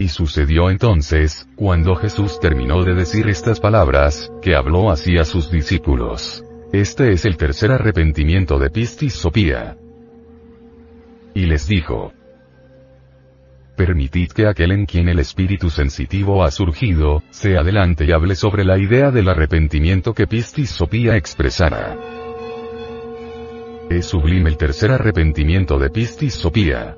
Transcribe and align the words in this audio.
Y 0.00 0.08
sucedió 0.08 0.70
entonces, 0.70 1.46
cuando 1.56 1.94
Jesús 1.94 2.40
terminó 2.40 2.82
de 2.84 2.94
decir 2.94 3.28
estas 3.28 3.60
palabras, 3.60 4.32
que 4.40 4.56
habló 4.56 4.90
así 4.90 5.18
a 5.18 5.26
sus 5.26 5.50
discípulos. 5.50 6.42
Este 6.72 7.12
es 7.12 7.26
el 7.26 7.36
tercer 7.36 7.70
arrepentimiento 7.70 8.58
de 8.58 8.70
Pistis 8.70 9.12
Sopía. 9.12 9.76
Y 11.34 11.44
les 11.44 11.68
dijo, 11.68 12.14
Permitid 13.76 14.32
que 14.32 14.46
aquel 14.46 14.72
en 14.72 14.86
quien 14.86 15.10
el 15.10 15.18
espíritu 15.18 15.68
sensitivo 15.68 16.44
ha 16.44 16.50
surgido, 16.50 17.22
se 17.28 17.58
adelante 17.58 18.06
y 18.06 18.12
hable 18.12 18.36
sobre 18.36 18.64
la 18.64 18.78
idea 18.78 19.10
del 19.10 19.28
arrepentimiento 19.28 20.14
que 20.14 20.26
Pistis 20.26 20.70
Sopía 20.70 21.16
expresara. 21.16 21.98
Es 23.90 24.06
sublime 24.06 24.48
el 24.48 24.56
tercer 24.56 24.92
arrepentimiento 24.92 25.78
de 25.78 25.90
Pistis 25.90 26.32
Sopía. 26.32 26.96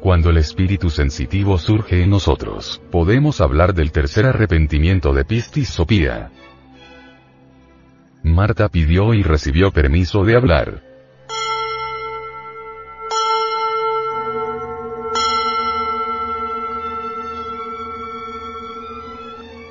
Cuando 0.00 0.30
el 0.30 0.38
espíritu 0.38 0.88
sensitivo 0.88 1.58
surge 1.58 2.02
en 2.02 2.10
nosotros, 2.10 2.80
podemos 2.90 3.42
hablar 3.42 3.74
del 3.74 3.92
tercer 3.92 4.24
arrepentimiento 4.24 5.12
de 5.12 5.26
Pistis 5.26 5.68
Sopía. 5.68 6.30
Marta 8.22 8.70
pidió 8.70 9.12
y 9.12 9.22
recibió 9.22 9.72
permiso 9.72 10.24
de 10.24 10.36
hablar. 10.36 10.89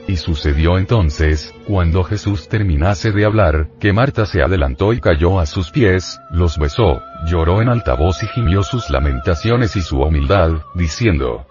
Y 0.10 0.16
sucedió 0.16 0.80
entonces, 0.80 1.54
cuando 1.68 2.04
Jesús 2.04 2.50
terminase 2.50 3.12
de 3.12 3.26
hablar, 3.26 3.70
que 3.80 3.94
Marta 3.94 4.26
se 4.26 4.42
adelantó 4.42 4.92
y 4.92 5.00
cayó 5.00 5.40
a 5.40 5.46
sus 5.46 5.70
pies, 5.70 6.20
los 6.32 6.58
besó, 6.58 7.04
lloró 7.28 7.62
en 7.62 7.70
alta 7.70 7.94
voz 7.94 8.24
y 8.24 8.28
gimió 8.30 8.64
sus 8.64 8.90
lamentaciones 8.90 9.76
y 9.76 9.82
su 9.82 10.00
humildad, 10.00 10.64
diciendo, 10.74 11.46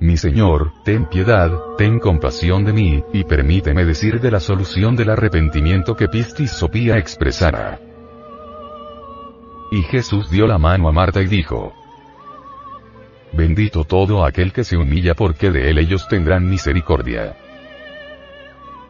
Mi 0.00 0.16
Señor, 0.16 0.72
ten 0.84 1.06
piedad, 1.06 1.52
ten 1.78 2.00
compasión 2.00 2.64
de 2.64 2.72
mí, 2.72 3.04
y 3.12 3.22
permíteme 3.22 3.84
decir 3.84 4.20
de 4.20 4.32
la 4.32 4.40
solución 4.40 4.96
del 4.96 5.10
arrepentimiento 5.10 5.94
que 5.94 6.08
Pistis 6.08 6.50
Sopía 6.50 6.98
expresara. 6.98 7.78
Y 9.70 9.82
Jesús 9.84 10.28
dio 10.30 10.48
la 10.48 10.58
mano 10.58 10.88
a 10.88 10.92
Marta 10.92 11.22
y 11.22 11.28
dijo, 11.28 11.74
Bendito 13.36 13.84
todo 13.84 14.24
aquel 14.24 14.52
que 14.52 14.64
se 14.64 14.76
humilla 14.76 15.14
porque 15.14 15.50
de 15.50 15.70
él 15.70 15.78
ellos 15.78 16.08
tendrán 16.08 16.48
misericordia. 16.48 17.36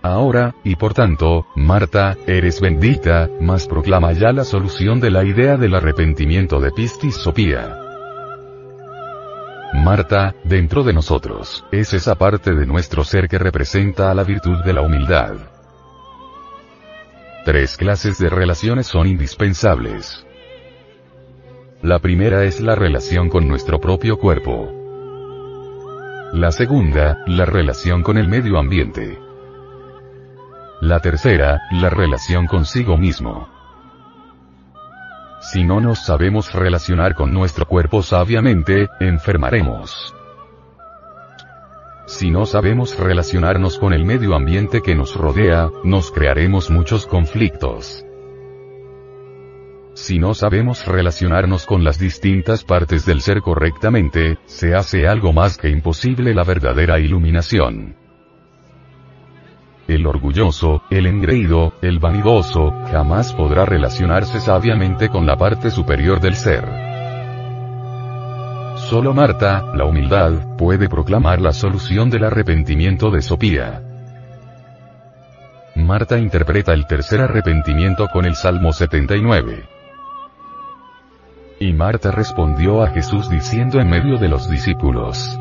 Ahora, 0.02 0.54
y 0.62 0.76
por 0.76 0.94
tanto, 0.94 1.46
Marta, 1.56 2.16
eres 2.28 2.60
bendita, 2.60 3.28
mas 3.40 3.66
proclama 3.66 4.12
ya 4.12 4.32
la 4.32 4.44
solución 4.44 5.00
de 5.00 5.10
la 5.10 5.24
idea 5.24 5.56
del 5.56 5.74
arrepentimiento 5.74 6.60
de 6.60 6.70
Pistis 6.70 7.16
Sopía. 7.16 7.76
Marta, 9.74 10.34
dentro 10.44 10.84
de 10.84 10.92
nosotros, 10.92 11.64
es 11.72 11.92
esa 11.92 12.14
parte 12.14 12.54
de 12.54 12.66
nuestro 12.66 13.02
ser 13.02 13.28
que 13.28 13.38
representa 13.38 14.10
a 14.10 14.14
la 14.14 14.22
virtud 14.22 14.62
de 14.64 14.72
la 14.72 14.82
humildad. 14.82 15.34
Tres 17.44 17.76
clases 17.76 18.18
de 18.18 18.28
relaciones 18.28 18.86
son 18.86 19.06
indispensables. 19.06 20.25
La 21.82 21.98
primera 21.98 22.44
es 22.44 22.62
la 22.62 22.74
relación 22.74 23.28
con 23.28 23.46
nuestro 23.46 23.78
propio 23.78 24.18
cuerpo. 24.18 24.72
La 26.32 26.50
segunda, 26.50 27.18
la 27.26 27.44
relación 27.44 28.02
con 28.02 28.16
el 28.16 28.28
medio 28.28 28.58
ambiente. 28.58 29.18
La 30.80 31.00
tercera, 31.00 31.60
la 31.72 31.90
relación 31.90 32.46
consigo 32.46 32.96
mismo. 32.96 33.48
Si 35.40 35.64
no 35.64 35.80
nos 35.80 35.98
sabemos 35.98 36.54
relacionar 36.54 37.14
con 37.14 37.34
nuestro 37.34 37.66
cuerpo 37.66 38.02
sabiamente, 38.02 38.88
enfermaremos. 38.98 40.14
Si 42.06 42.30
no 42.30 42.46
sabemos 42.46 42.98
relacionarnos 42.98 43.78
con 43.78 43.92
el 43.92 44.06
medio 44.06 44.34
ambiente 44.34 44.80
que 44.80 44.94
nos 44.94 45.14
rodea, 45.14 45.70
nos 45.84 46.10
crearemos 46.10 46.70
muchos 46.70 47.06
conflictos. 47.06 48.06
Si 49.96 50.18
no 50.18 50.34
sabemos 50.34 50.86
relacionarnos 50.86 51.64
con 51.64 51.82
las 51.82 51.98
distintas 51.98 52.64
partes 52.64 53.06
del 53.06 53.22
ser 53.22 53.40
correctamente, 53.40 54.36
se 54.44 54.74
hace 54.74 55.08
algo 55.08 55.32
más 55.32 55.56
que 55.56 55.70
imposible 55.70 56.34
la 56.34 56.44
verdadera 56.44 56.98
iluminación. 56.98 57.96
El 59.88 60.06
orgulloso, 60.06 60.82
el 60.90 61.06
engreído, 61.06 61.72
el 61.80 61.98
vanidoso, 61.98 62.74
jamás 62.92 63.32
podrá 63.32 63.64
relacionarse 63.64 64.38
sabiamente 64.38 65.08
con 65.08 65.24
la 65.24 65.38
parte 65.38 65.70
superior 65.70 66.20
del 66.20 66.34
ser. 66.34 66.62
Solo 68.76 69.14
Marta, 69.14 69.64
la 69.74 69.86
humildad, 69.86 70.58
puede 70.58 70.90
proclamar 70.90 71.40
la 71.40 71.54
solución 71.54 72.10
del 72.10 72.24
arrepentimiento 72.24 73.10
de 73.10 73.22
Sopía. 73.22 73.82
Marta 75.74 76.18
interpreta 76.18 76.74
el 76.74 76.86
tercer 76.86 77.22
arrepentimiento 77.22 78.08
con 78.08 78.26
el 78.26 78.34
Salmo 78.34 78.74
79. 78.74 79.75
Y 81.58 81.72
Marta 81.72 82.10
respondió 82.10 82.82
a 82.82 82.88
Jesús 82.88 83.30
diciendo 83.30 83.80
en 83.80 83.88
medio 83.88 84.18
de 84.18 84.28
los 84.28 84.50
discípulos. 84.50 85.38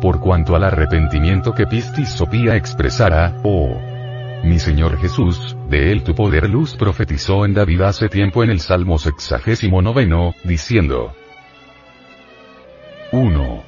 Por 0.00 0.20
cuanto 0.20 0.56
al 0.56 0.64
arrepentimiento 0.64 1.52
que 1.52 1.66
Pistis 1.66 2.08
Sopía 2.08 2.56
expresara, 2.56 3.34
oh, 3.42 3.76
mi 4.44 4.58
Señor 4.58 4.98
Jesús, 4.98 5.56
de 5.68 5.92
él 5.92 6.04
tu 6.04 6.14
poder 6.14 6.48
luz 6.48 6.74
profetizó 6.74 7.44
en 7.44 7.52
David 7.52 7.82
hace 7.82 8.08
tiempo 8.08 8.44
en 8.44 8.50
el 8.50 8.60
Salmo 8.60 8.98
sexagésimo 8.98 9.82
noveno, 9.82 10.34
diciendo. 10.42 11.12
1. 13.12 13.62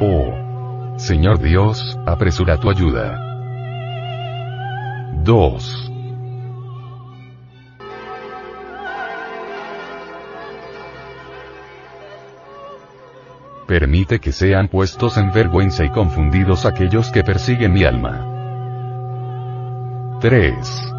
Oh. 0.00 0.94
Señor 0.98 1.40
Dios, 1.40 1.98
apresura 2.06 2.58
tu 2.58 2.70
ayuda. 2.70 3.25
2. 5.26 5.90
Permite 13.66 14.20
que 14.20 14.30
sean 14.30 14.68
puestos 14.68 15.16
en 15.16 15.32
vergüenza 15.32 15.84
y 15.84 15.90
confundidos 15.90 16.64
aquellos 16.64 17.10
que 17.10 17.24
persiguen 17.24 17.72
mi 17.72 17.82
alma. 17.82 18.24
3. 20.20 20.92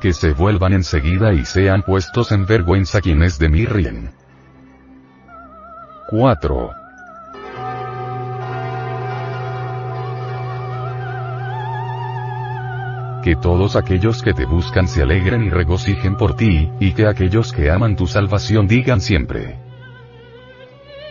Que 0.00 0.12
se 0.12 0.32
vuelvan 0.32 0.72
enseguida 0.72 1.32
y 1.32 1.44
sean 1.44 1.82
puestos 1.82 2.32
en 2.32 2.46
vergüenza 2.46 3.00
quienes 3.00 3.38
de 3.38 3.48
mí 3.48 3.64
ríen. 3.64 4.10
4. 6.10 6.85
que 13.26 13.34
todos 13.34 13.74
aquellos 13.74 14.22
que 14.22 14.32
te 14.32 14.46
buscan 14.46 14.86
se 14.86 15.02
alegren 15.02 15.42
y 15.42 15.50
regocijen 15.50 16.16
por 16.16 16.36
ti, 16.36 16.70
y 16.78 16.92
que 16.92 17.08
aquellos 17.08 17.52
que 17.52 17.72
aman 17.72 17.96
tu 17.96 18.06
salvación 18.06 18.68
digan 18.68 19.00
siempre. 19.00 19.58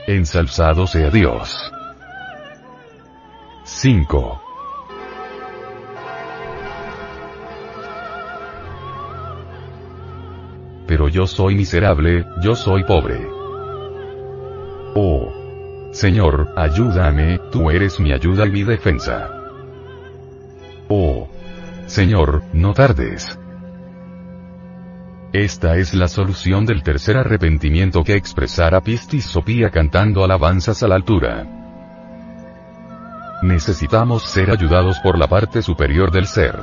Ensalzado 0.07 0.87
sea 0.87 1.09
Dios. 1.09 1.73
5. 3.65 4.41
Pero 10.87 11.09
yo 11.09 11.27
soy 11.27 11.55
miserable, 11.55 12.25
yo 12.41 12.55
soy 12.55 12.85
pobre. 12.85 13.27
Oh. 14.95 15.33
Señor, 15.91 16.53
ayúdame, 16.55 17.41
tú 17.51 17.69
eres 17.69 17.99
mi 17.99 18.13
ayuda 18.13 18.47
y 18.47 18.51
mi 18.51 18.63
defensa. 18.63 19.44
Señor, 21.95 22.43
no 22.51 22.73
tardes. 22.73 23.39
Esta 25.31 25.77
es 25.77 25.93
la 25.93 26.09
solución 26.09 26.65
del 26.65 26.83
tercer 26.83 27.15
arrepentimiento 27.15 28.03
que 28.03 28.15
expresara 28.15 28.81
Pistis 28.81 29.23
Sopía 29.23 29.69
cantando 29.69 30.21
alabanzas 30.21 30.83
a 30.83 30.89
la 30.89 30.95
altura. 30.95 31.47
Necesitamos 33.43 34.23
ser 34.23 34.51
ayudados 34.51 34.99
por 34.99 35.17
la 35.17 35.27
parte 35.27 35.61
superior 35.61 36.11
del 36.11 36.27
ser. 36.27 36.59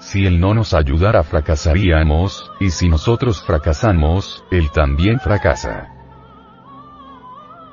Si 0.00 0.24
Él 0.24 0.40
no 0.40 0.54
nos 0.54 0.72
ayudara 0.72 1.22
fracasaríamos, 1.22 2.50
y 2.60 2.70
si 2.70 2.88
nosotros 2.88 3.42
fracasamos, 3.42 4.42
Él 4.50 4.70
también 4.70 5.20
fracasa. 5.20 5.88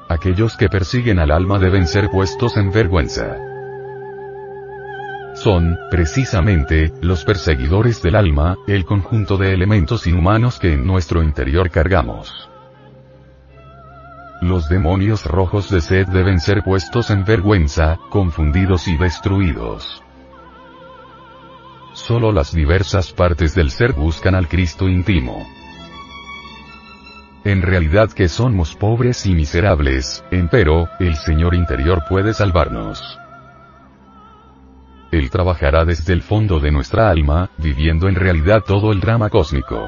Aquellos 0.09 0.57
que 0.57 0.67
persiguen 0.67 1.17
al 1.17 1.31
alma 1.31 1.59
deben 1.59 1.87
ser 1.87 2.09
puestos 2.09 2.57
en 2.57 2.73
vergüenza. 2.73 3.54
Son, 5.35 5.77
precisamente, 5.91 6.93
los 7.01 7.25
perseguidores 7.25 8.01
del 8.01 8.15
alma, 8.15 8.55
el 8.67 8.85
conjunto 8.85 9.37
de 9.37 9.53
elementos 9.53 10.07
inhumanos 10.07 10.59
que 10.59 10.73
en 10.73 10.87
nuestro 10.87 11.21
interior 11.21 11.69
cargamos. 11.69 12.49
Los 14.41 14.69
demonios 14.69 15.25
rojos 15.25 15.69
de 15.69 15.81
sed 15.81 16.07
deben 16.07 16.39
ser 16.39 16.63
puestos 16.63 17.09
en 17.09 17.25
vergüenza, 17.25 17.99
confundidos 18.09 18.87
y 18.87 18.97
destruidos. 18.97 20.01
Solo 21.93 22.31
las 22.31 22.53
diversas 22.53 23.11
partes 23.11 23.53
del 23.55 23.71
ser 23.71 23.93
buscan 23.93 24.35
al 24.35 24.47
Cristo 24.47 24.87
íntimo. 24.87 25.45
En 27.43 27.61
realidad 27.61 28.09
que 28.11 28.29
somos 28.29 28.75
pobres 28.75 29.25
y 29.25 29.35
miserables, 29.35 30.23
empero, 30.31 30.87
el 30.99 31.15
Señor 31.15 31.55
interior 31.55 32.03
puede 32.09 32.33
salvarnos. 32.33 33.19
Él 35.11 35.29
trabajará 35.29 35.85
desde 35.85 36.13
el 36.13 36.21
fondo 36.21 36.59
de 36.59 36.71
nuestra 36.71 37.09
alma, 37.09 37.49
viviendo 37.57 38.07
en 38.07 38.15
realidad 38.15 38.61
todo 38.65 38.91
el 38.91 38.99
drama 38.99 39.29
cósmico. 39.29 39.87